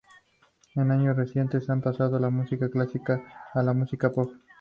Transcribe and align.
En 0.73 0.89
años 0.89 1.15
recientes 1.15 1.69
ha 1.69 1.79
pasado 1.79 2.15
de 2.15 2.19
la 2.21 2.31
música 2.31 2.71
clásica 2.71 3.21
a 3.53 3.61
la 3.61 3.73
música 3.75 4.09
pop. 4.11 4.31